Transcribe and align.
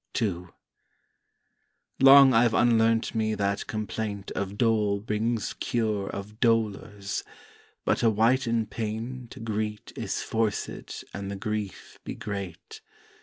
II 0.19 0.47
Long 1.99 2.33
I've 2.33 2.55
unlearnt 2.55 3.13
me 3.13 3.35
that 3.35 3.67
complaint 3.67 4.31
of 4.31 4.57
dole 4.57 4.99
Brings 4.99 5.53
cure 5.53 6.09
of 6.09 6.39
dolours; 6.39 7.23
but 7.85 8.01
a 8.01 8.09
wight 8.09 8.47
in 8.47 8.65
pain 8.65 9.27
To 9.29 9.39
greet 9.39 9.93
is 9.95 10.15
forcèd 10.27 11.03
an 11.13 11.27
the 11.27 11.35
grief 11.35 11.99
be 12.03 12.15
great. 12.15 12.81